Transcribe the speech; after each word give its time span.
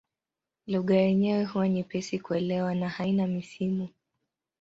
Lugha 0.67 0.95
yenyewe 0.95 1.43
huwa 1.43 1.69
nyepesi 1.69 2.19
kuelewa 2.19 2.75
na 2.75 2.89
haina 2.89 3.27
misimu. 3.27 3.89